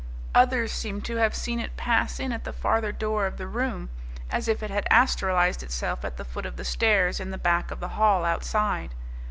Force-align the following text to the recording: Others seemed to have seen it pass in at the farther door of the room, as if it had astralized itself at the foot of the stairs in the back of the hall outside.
Others 0.33 0.71
seemed 0.71 1.05
to 1.05 1.17
have 1.17 1.35
seen 1.35 1.59
it 1.59 1.77
pass 1.77 2.19
in 2.19 2.31
at 2.31 2.43
the 2.43 2.51
farther 2.51 2.91
door 2.91 3.27
of 3.27 3.37
the 3.37 3.45
room, 3.45 3.91
as 4.31 4.47
if 4.47 4.63
it 4.63 4.71
had 4.71 4.87
astralized 4.89 5.61
itself 5.61 6.03
at 6.03 6.17
the 6.17 6.25
foot 6.25 6.47
of 6.47 6.57
the 6.57 6.65
stairs 6.65 7.19
in 7.19 7.29
the 7.29 7.37
back 7.37 7.69
of 7.69 7.79
the 7.79 7.89
hall 7.89 8.25
outside. 8.25 8.95